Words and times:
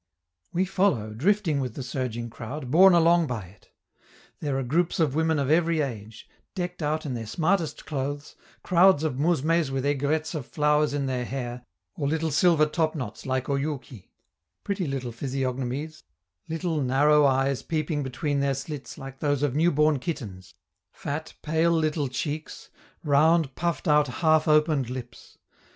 We 0.51 0.65
follow, 0.65 1.13
drifting 1.13 1.59
with 1.59 1.75
the 1.75 1.83
surging 1.83 2.31
crowd, 2.31 2.71
borne 2.71 2.93
along 2.95 3.27
by 3.27 3.43
it. 3.45 3.69
There 4.39 4.57
are 4.57 4.63
groups 4.63 4.99
of 4.99 5.13
women 5.13 5.37
of 5.37 5.51
every 5.51 5.79
age, 5.81 6.27
decked 6.55 6.81
out 6.81 7.05
in 7.05 7.13
their 7.13 7.27
smartest 7.27 7.85
clothes, 7.85 8.35
crowds 8.63 9.03
of 9.03 9.19
mousmes 9.19 9.69
with 9.69 9.85
aigrettes 9.85 10.33
of 10.33 10.47
flowers 10.47 10.95
in 10.95 11.05
their 11.05 11.23
hair, 11.23 11.61
or 11.95 12.07
little 12.07 12.31
silver 12.31 12.65
topknots 12.65 13.27
like 13.27 13.47
Oyouki 13.47 14.09
pretty 14.63 14.87
little 14.87 15.11
physiognomies, 15.11 16.01
little, 16.49 16.81
narrow 16.81 17.23
eyes 17.27 17.61
peeping 17.61 18.01
between 18.01 18.39
their 18.39 18.55
slits 18.55 18.97
like 18.97 19.19
those 19.19 19.43
of 19.43 19.53
new 19.53 19.69
born 19.69 19.99
kittens, 19.99 20.55
fat, 20.91 21.35
pale, 21.43 21.69
little 21.69 22.07
cheeks, 22.07 22.69
round, 23.03 23.53
puffed 23.53 23.87
out, 23.87 24.07
half 24.07 24.47
opened 24.47 24.89
lips. 24.89 25.37